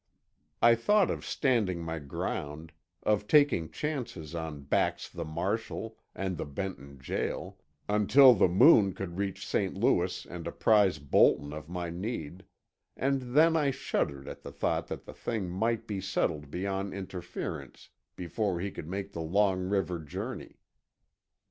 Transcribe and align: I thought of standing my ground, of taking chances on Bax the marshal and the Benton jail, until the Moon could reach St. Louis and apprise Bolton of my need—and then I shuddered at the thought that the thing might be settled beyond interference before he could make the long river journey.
I 0.63 0.73
thought 0.73 1.11
of 1.11 1.23
standing 1.23 1.83
my 1.83 1.99
ground, 1.99 2.71
of 3.03 3.27
taking 3.27 3.69
chances 3.69 4.33
on 4.33 4.63
Bax 4.63 5.07
the 5.07 5.23
marshal 5.23 5.95
and 6.15 6.37
the 6.37 6.45
Benton 6.47 6.97
jail, 6.97 7.59
until 7.87 8.33
the 8.33 8.47
Moon 8.47 8.93
could 8.95 9.19
reach 9.19 9.45
St. 9.45 9.75
Louis 9.75 10.25
and 10.25 10.47
apprise 10.47 10.97
Bolton 10.97 11.53
of 11.53 11.69
my 11.69 11.91
need—and 11.91 13.21
then 13.35 13.55
I 13.55 13.69
shuddered 13.69 14.27
at 14.27 14.41
the 14.41 14.51
thought 14.51 14.87
that 14.87 15.05
the 15.05 15.13
thing 15.13 15.51
might 15.51 15.85
be 15.85 16.01
settled 16.01 16.49
beyond 16.49 16.95
interference 16.95 17.89
before 18.15 18.59
he 18.59 18.71
could 18.71 18.87
make 18.87 19.11
the 19.11 19.21
long 19.21 19.69
river 19.69 19.99
journey. 19.99 20.55